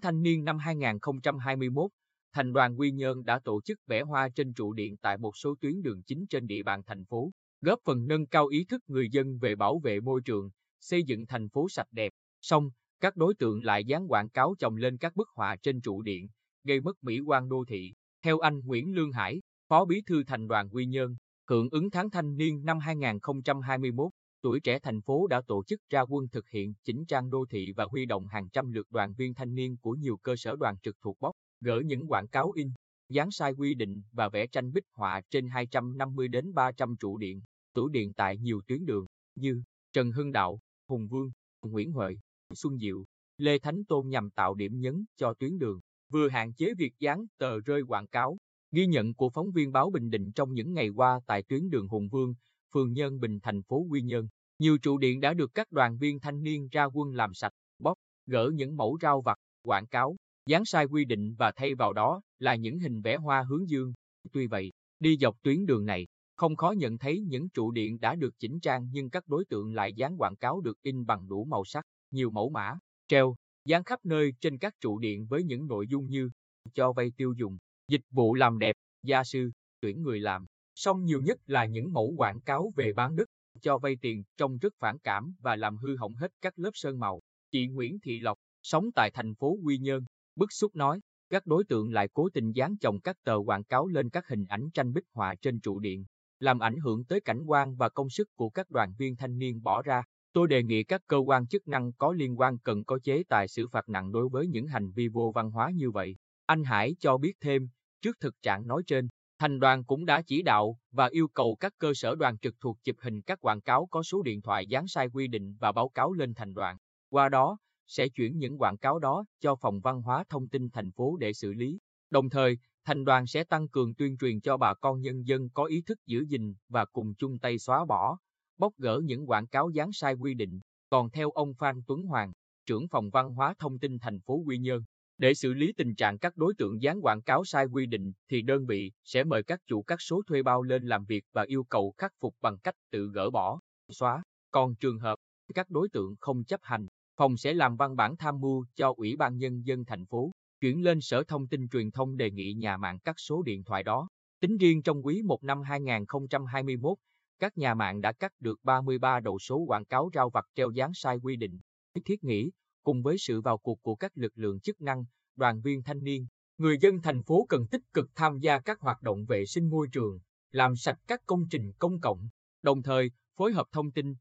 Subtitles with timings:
[0.00, 1.90] thanh niên năm 2021,
[2.32, 5.54] Thành đoàn Quy Nhơn đã tổ chức vẽ hoa trên trụ điện tại một số
[5.60, 7.30] tuyến đường chính trên địa bàn thành phố,
[7.60, 10.50] góp phần nâng cao ý thức người dân về bảo vệ môi trường,
[10.80, 12.12] xây dựng thành phố sạch đẹp.
[12.40, 16.02] Song, các đối tượng lại dán quảng cáo chồng lên các bức họa trên trụ
[16.02, 16.28] điện,
[16.64, 17.94] gây mất mỹ quan đô thị.
[18.22, 21.16] Theo anh Nguyễn Lương Hải, Phó Bí thư Thành đoàn Quy Nhơn,
[21.48, 24.12] hưởng ứng tháng thanh niên năm 2021,
[24.42, 27.72] tuổi trẻ thành phố đã tổ chức ra quân thực hiện chỉnh trang đô thị
[27.76, 30.76] và huy động hàng trăm lượt đoàn viên thanh niên của nhiều cơ sở đoàn
[30.82, 32.70] trực thuộc bóc, gỡ những quảng cáo in,
[33.08, 37.42] dán sai quy định và vẽ tranh bích họa trên 250 đến 300 trụ điện,
[37.74, 39.62] tủ điện tại nhiều tuyến đường như
[39.92, 41.30] Trần Hưng Đạo, Hùng Vương,
[41.62, 42.16] Nguyễn Huệ,
[42.54, 43.04] Xuân Diệu,
[43.38, 45.80] Lê Thánh Tôn nhằm tạo điểm nhấn cho tuyến đường,
[46.12, 48.38] vừa hạn chế việc dán tờ rơi quảng cáo.
[48.72, 51.88] Ghi nhận của phóng viên báo Bình Định trong những ngày qua tại tuyến đường
[51.88, 52.34] Hùng Vương,
[52.74, 56.20] phường Nhân Bình thành phố Quy Nhơn, nhiều trụ điện đã được các đoàn viên
[56.20, 57.94] thanh niên ra quân làm sạch, bóp,
[58.26, 62.20] gỡ những mẫu rau vặt, quảng cáo, dán sai quy định và thay vào đó
[62.38, 63.92] là những hình vẽ hoa hướng dương.
[64.32, 68.14] Tuy vậy, đi dọc tuyến đường này, không khó nhận thấy những trụ điện đã
[68.14, 71.44] được chỉnh trang nhưng các đối tượng lại dán quảng cáo được in bằng đủ
[71.44, 72.74] màu sắc, nhiều mẫu mã,
[73.08, 73.34] treo,
[73.64, 76.30] dán khắp nơi trên các trụ điện với những nội dung như
[76.74, 80.46] cho vay tiêu dùng, dịch vụ làm đẹp, gia sư, tuyển người làm.
[80.82, 83.28] Song nhiều nhất là những mẫu quảng cáo về bán đất,
[83.60, 86.98] cho vay tiền trông rất phản cảm và làm hư hỏng hết các lớp sơn
[86.98, 87.20] màu.
[87.50, 90.04] Chị Nguyễn Thị Lộc, sống tại thành phố Quy Nhơn,
[90.36, 91.00] bức xúc nói,
[91.30, 94.46] các đối tượng lại cố tình dán chồng các tờ quảng cáo lên các hình
[94.48, 96.04] ảnh tranh bích họa trên trụ điện,
[96.38, 99.62] làm ảnh hưởng tới cảnh quan và công sức của các đoàn viên thanh niên
[99.62, 100.02] bỏ ra.
[100.32, 103.48] Tôi đề nghị các cơ quan chức năng có liên quan cần có chế tài
[103.48, 106.16] xử phạt nặng đối với những hành vi vô văn hóa như vậy.
[106.46, 107.68] Anh Hải cho biết thêm,
[108.02, 109.08] trước thực trạng nói trên,
[109.40, 112.78] thành đoàn cũng đã chỉ đạo và yêu cầu các cơ sở đoàn trực thuộc
[112.84, 115.88] chụp hình các quảng cáo có số điện thoại dán sai quy định và báo
[115.88, 116.76] cáo lên thành đoàn.
[117.10, 120.90] Qua đó, sẽ chuyển những quảng cáo đó cho Phòng Văn hóa Thông tin thành
[120.92, 121.78] phố để xử lý.
[122.10, 125.64] Đồng thời, thành đoàn sẽ tăng cường tuyên truyền cho bà con nhân dân có
[125.64, 128.18] ý thức giữ gìn và cùng chung tay xóa bỏ,
[128.58, 130.60] bóc gỡ những quảng cáo dán sai quy định.
[130.90, 132.32] Còn theo ông Phan Tuấn Hoàng,
[132.66, 134.82] trưởng phòng văn hóa thông tin thành phố Quy Nhơn,
[135.20, 138.42] để xử lý tình trạng các đối tượng dán quảng cáo sai quy định thì
[138.42, 141.64] đơn vị sẽ mời các chủ các số thuê bao lên làm việc và yêu
[141.64, 144.22] cầu khắc phục bằng cách tự gỡ bỏ, xóa.
[144.50, 145.18] Còn trường hợp
[145.54, 146.86] các đối tượng không chấp hành,
[147.16, 150.82] phòng sẽ làm văn bản tham mưu cho Ủy ban Nhân dân thành phố, chuyển
[150.82, 154.08] lên Sở Thông tin Truyền thông đề nghị nhà mạng cắt số điện thoại đó.
[154.40, 156.98] Tính riêng trong quý 1 năm 2021,
[157.38, 160.90] các nhà mạng đã cắt được 33 đầu số quảng cáo rao vặt treo dán
[160.94, 161.60] sai quy định.
[162.04, 162.50] Thiết nghĩ,
[162.82, 165.04] cùng với sự vào cuộc của các lực lượng chức năng,
[165.36, 166.26] đoàn viên thanh niên,
[166.58, 169.88] người dân thành phố cần tích cực tham gia các hoạt động vệ sinh môi
[169.92, 170.20] trường,
[170.50, 172.28] làm sạch các công trình công cộng,
[172.62, 174.14] đồng thời phối hợp thông tin,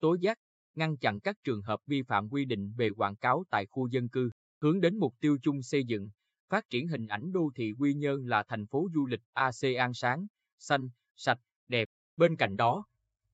[0.00, 0.38] tố giác,
[0.74, 4.08] ngăn chặn các trường hợp vi phạm quy định về quảng cáo tại khu dân
[4.08, 6.10] cư, hướng đến mục tiêu chung xây dựng,
[6.48, 10.26] phát triển hình ảnh đô thị Quy Nhơn là thành phố du lịch ASEAN sáng,
[10.58, 11.38] xanh, sạch,
[11.68, 11.88] đẹp.
[12.16, 12.84] Bên cạnh đó,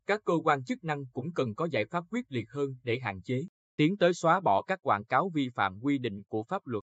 [0.06, 3.22] các cơ quan chức năng cũng cần có giải pháp quyết liệt hơn để hạn
[3.22, 3.46] chế,
[3.80, 6.84] tiến tới xóa bỏ các quảng cáo vi phạm quy định của pháp luật.